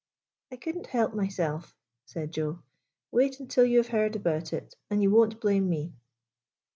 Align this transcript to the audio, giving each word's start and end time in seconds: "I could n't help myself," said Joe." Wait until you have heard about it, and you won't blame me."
"I 0.51 0.55
could 0.55 0.75
n't 0.79 0.87
help 0.87 1.13
myself," 1.13 1.75
said 2.05 2.31
Joe." 2.31 2.63
Wait 3.11 3.39
until 3.39 3.65
you 3.65 3.77
have 3.77 3.89
heard 3.89 4.15
about 4.15 4.51
it, 4.51 4.73
and 4.89 5.03
you 5.03 5.11
won't 5.11 5.39
blame 5.39 5.69
me." 5.69 5.93